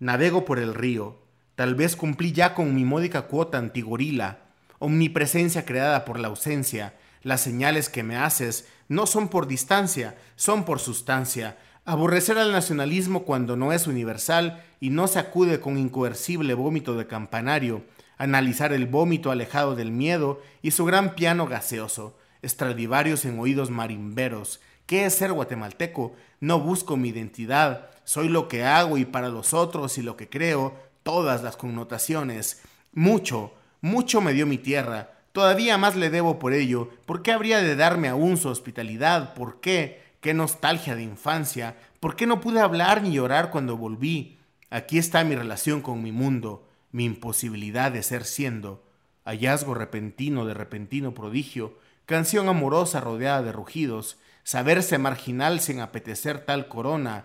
[0.00, 1.20] Navego por el río,
[1.58, 4.38] Tal vez cumplí ya con mi módica cuota antigorila,
[4.78, 6.94] omnipresencia creada por la ausencia.
[7.24, 11.58] Las señales que me haces no son por distancia, son por sustancia.
[11.84, 17.08] Aborrecer al nacionalismo cuando no es universal y no se acude con incoercible vómito de
[17.08, 17.82] campanario.
[18.18, 22.16] Analizar el vómito alejado del miedo y su gran piano gaseoso.
[22.40, 24.60] Estradivarios en oídos marimberos.
[24.86, 26.14] ¿Qué es ser guatemalteco?
[26.38, 27.90] No busco mi identidad.
[28.04, 32.60] Soy lo que hago y para los otros y lo que creo todas las connotaciones.
[32.92, 35.14] Mucho, mucho me dio mi tierra.
[35.32, 36.90] Todavía más le debo por ello.
[37.06, 39.32] ¿Por qué habría de darme aún su hospitalidad?
[39.32, 40.02] ¿Por qué?
[40.20, 41.76] ¿Qué nostalgia de infancia?
[41.98, 44.36] ¿Por qué no pude hablar ni llorar cuando volví?
[44.68, 48.84] Aquí está mi relación con mi mundo, mi imposibilidad de ser siendo.
[49.24, 56.68] Hallazgo repentino de repentino prodigio, canción amorosa rodeada de rugidos, saberse marginal sin apetecer tal
[56.68, 57.24] corona,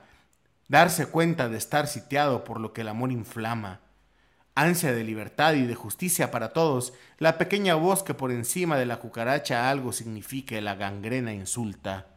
[0.68, 3.82] darse cuenta de estar sitiado por lo que el amor inflama,
[4.56, 8.86] ansia de libertad y de justicia para todos, la pequeña voz que por encima de
[8.86, 12.08] la cucaracha algo significa la gangrena insulta.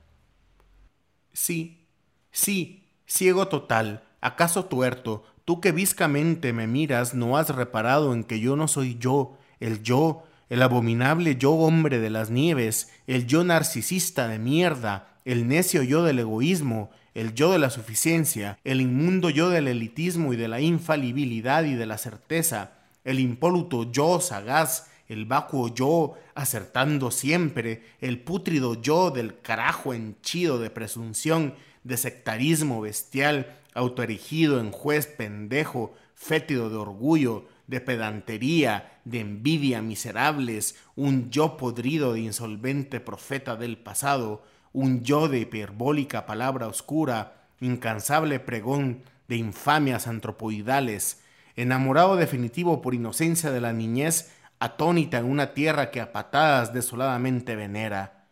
[1.33, 1.87] Sí,
[2.31, 8.41] sí, ciego total, acaso tuerto, tú que viscamente me miras, no has reparado en que
[8.41, 13.45] yo no soy yo, el yo, el abominable yo hombre de las nieves, el yo
[13.45, 19.31] narcisista de mierda, el necio yo del egoísmo, el yo de la suficiencia, el inmundo
[19.31, 22.73] yo del elitismo y de la infalibilidad y de la certeza,
[23.05, 30.59] el impoluto yo sagaz, el vacuo yo acertando siempre, el pútrido yo del carajo henchido
[30.59, 39.21] de presunción, de sectarismo bestial, autoerigido en juez pendejo, fétido de orgullo, de pedantería, de
[39.21, 44.45] envidia miserables, un yo podrido de insolvente profeta del pasado,
[44.77, 51.23] un yo de hiperbólica palabra oscura, incansable pregón de infamias antropoidales,
[51.57, 57.57] enamorado definitivo por inocencia de la niñez, atónita en una tierra que a patadas desoladamente
[57.57, 58.27] venera.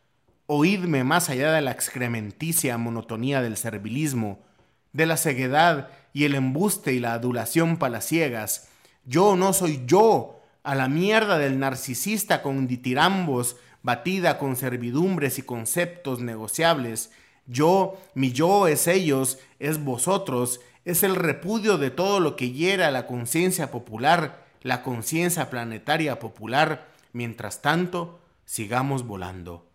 [0.44, 4.44] Oídme más allá de la excrementicia monotonía del servilismo,
[4.92, 8.68] de la ceguedad y el embuste y la adulación palaciegas.
[9.06, 15.42] Yo no soy yo, a la mierda del narcisista con ditirambos batida con servidumbres y
[15.42, 17.12] conceptos negociables.
[17.46, 22.90] Yo, mi yo es ellos, es vosotros, es el repudio de todo lo que hiera
[22.90, 26.88] la conciencia popular, la conciencia planetaria popular.
[27.12, 29.66] Mientras tanto, sigamos volando.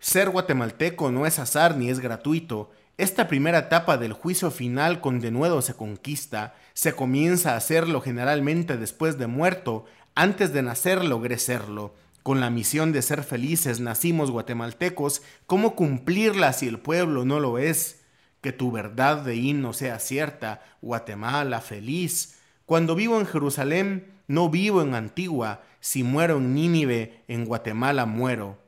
[0.00, 5.20] Ser guatemalteco no es azar ni es gratuito, Esta primera etapa del juicio final con
[5.20, 9.84] denuedo se conquista, se comienza a hacerlo generalmente después de muerto,
[10.14, 11.92] antes de nacer logré serlo.
[12.26, 17.56] Con la misión de ser felices nacimos guatemaltecos, ¿cómo cumplirla si el pueblo no lo
[17.56, 18.02] es?
[18.40, 22.40] Que tu verdad de himno sea cierta, Guatemala feliz.
[22.64, 28.58] Cuando vivo en Jerusalén, no vivo en Antigua, si muero en Nínive, en Guatemala muero.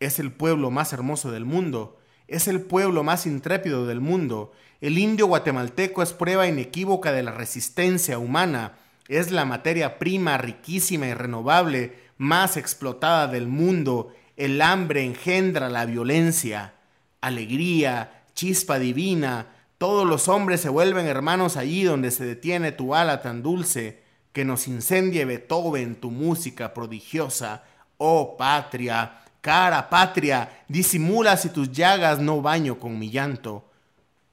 [0.00, 4.50] Es el pueblo más hermoso del mundo, es el pueblo más intrépido del mundo.
[4.80, 8.72] El indio guatemalteco es prueba inequívoca de la resistencia humana.
[9.06, 14.12] Es la materia prima riquísima y renovable más explotada del mundo.
[14.36, 16.74] El hambre engendra la violencia.
[17.20, 19.46] Alegría, chispa divina.
[19.78, 24.02] Todos los hombres se vuelven hermanos allí donde se detiene tu ala tan dulce
[24.32, 27.64] que nos incendie Beethoven tu música prodigiosa.
[27.96, 33.70] Oh patria, Cara, patria, disimula si tus llagas no baño con mi llanto.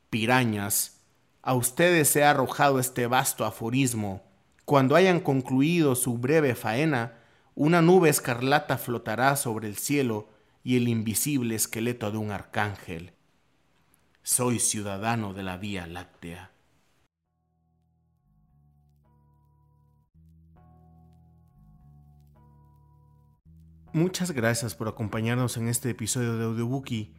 [0.09, 0.97] Pirañas,
[1.43, 4.23] a ustedes se ha arrojado este vasto aforismo.
[4.65, 7.13] Cuando hayan concluido su breve faena,
[7.55, 10.27] una nube escarlata flotará sobre el cielo
[10.61, 13.13] y el invisible esqueleto de un arcángel.
[14.23, 16.51] Soy ciudadano de la Vía Láctea.
[23.93, 27.15] Muchas gracias por acompañarnos en este episodio de Audiobookie.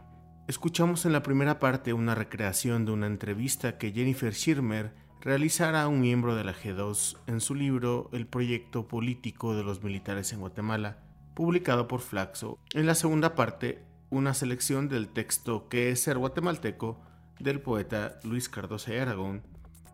[0.48, 4.92] Escuchamos en la primera parte una recreación de una entrevista que Jennifer Schirmer
[5.26, 10.32] realizara un miembro de la G2 en su libro El proyecto político de los militares
[10.32, 10.98] en Guatemala,
[11.34, 12.60] publicado por Flaxo.
[12.74, 17.00] En la segunda parte, una selección del texto que es ser guatemalteco
[17.40, 19.42] del poeta Luis Cardoso y Aragón,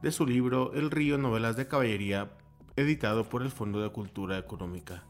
[0.03, 2.37] de su libro El río Novelas de Caballería,
[2.77, 5.05] editado por el Fondo de Cultura Económica.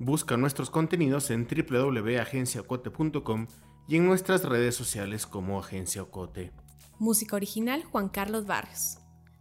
[0.00, 3.46] Busca nuestros contenidos en www.agenciaocote.com
[3.86, 6.50] y en nuestras redes sociales como Agencia Ocote.
[7.00, 8.98] Música original Juan Carlos Barrios.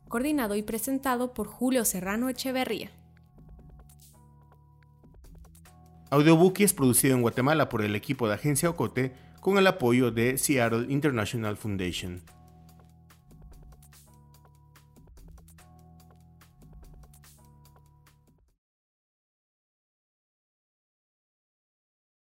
[0.07, 2.89] Coordinado y presentado por Julio Serrano Echeverría.
[6.09, 10.37] Audiobookie es producido en Guatemala por el equipo de Agencia Ocote con el apoyo de
[10.37, 12.23] Seattle International Foundation.